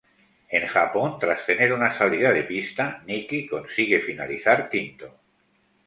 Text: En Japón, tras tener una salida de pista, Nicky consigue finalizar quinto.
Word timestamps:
En 0.49 0.65
Japón, 0.67 1.19
tras 1.19 1.45
tener 1.45 1.71
una 1.73 1.93
salida 1.93 2.31
de 2.33 2.41
pista, 2.43 3.03
Nicky 3.05 3.47
consigue 3.47 3.99
finalizar 3.99 4.67
quinto. 4.67 5.19